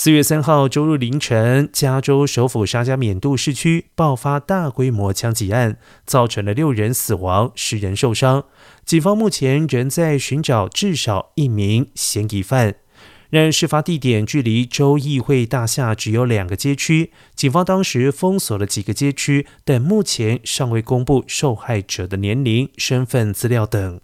[0.00, 8.44] 四月三号周日凌晨加州首府沙加缅度市区爆发大规模枪击案造成了六人死亡十人受伤。
[8.84, 12.76] 警方目前仍在寻找至少一名嫌疑犯。
[13.30, 23.98] 然而事发地点距离州议会大厦只有两个街区警方当时封锁了几个街区但目前尚未公布受害者的年龄身份资料等。